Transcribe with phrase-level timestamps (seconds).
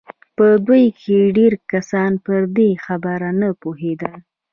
[0.37, 4.15] په دوی کې ډېر کسان پر دې خبره نه پوهېدل